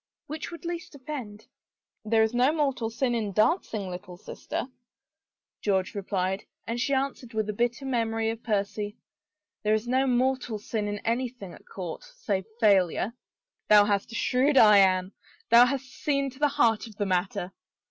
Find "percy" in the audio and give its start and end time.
8.41-8.97